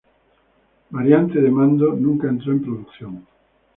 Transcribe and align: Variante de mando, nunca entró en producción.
Variante 0.89 1.39
de 1.39 1.51
mando, 1.51 1.93
nunca 1.93 2.27
entró 2.27 2.53
en 2.53 2.63
producción. 2.63 3.23